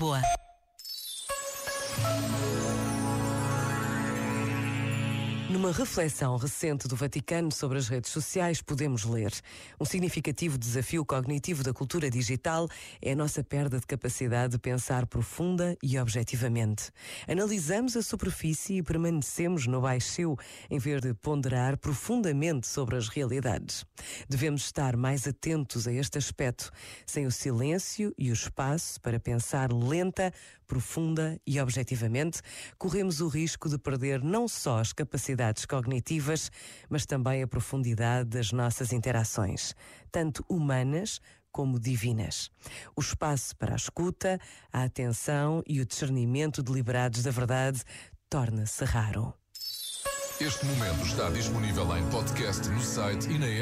[0.00, 0.49] Lisboa.
[5.50, 9.32] Numa reflexão recente do Vaticano sobre as redes sociais, podemos ler:
[9.80, 12.68] um significativo desafio cognitivo da cultura digital
[13.02, 16.92] é a nossa perda de capacidade de pensar profunda e objetivamente.
[17.26, 20.36] Analisamos a superfície e permanecemos no baixio
[20.70, 23.84] em vez de ponderar profundamente sobre as realidades.
[24.28, 26.70] Devemos estar mais atentos a este aspecto,
[27.04, 30.32] sem o silêncio e o espaço para pensar lenta,
[30.68, 32.40] profunda e objetivamente,
[32.78, 36.50] corremos o risco de perder não só as capacidades cognitivas,
[36.88, 39.74] mas também a profundidade das nossas interações,
[40.10, 41.20] tanto humanas
[41.52, 42.50] como divinas.
[42.96, 44.38] O espaço para a escuta,
[44.72, 47.82] a atenção e o discernimento deliberados da verdade
[48.28, 49.34] torna-se raro.
[50.40, 53.58] Este momento está disponível em podcast no site e na app.